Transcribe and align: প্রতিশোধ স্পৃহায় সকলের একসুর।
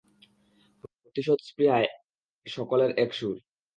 প্রতিশোধ 0.95 1.39
স্পৃহায় 1.49 1.89
সকলের 2.45 2.91
একসুর। 2.97 3.35